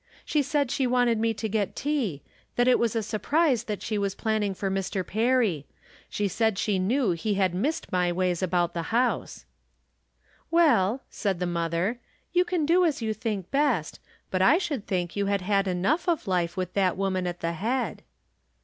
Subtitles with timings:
[0.25, 2.23] "She said she wanted me to get tea;
[2.55, 5.05] that it was a surprise that she was planning for Mr.
[5.05, 5.67] Perry.
[6.09, 9.45] She said she knew he had missed my ways about the house.""
[10.59, 11.99] Well," said the mother,"
[12.33, 13.99] you can do as you think best,
[14.31, 17.57] but I should think you had enough of life with that woman at the head."
[17.61, 18.03] From Different Standpoints.